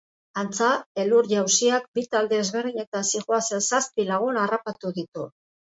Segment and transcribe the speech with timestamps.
[0.43, 0.69] Antza,
[1.03, 5.33] elur-jausiak bi talde ezberdinetan zihoazen zazpi lagun harrapatu ditu.